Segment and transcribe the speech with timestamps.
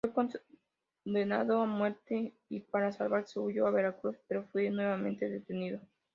[0.15, 0.27] Fue
[1.05, 5.79] condenado a muerte y para salvarse huyó a Veracruz, pero fue nuevamente detenido.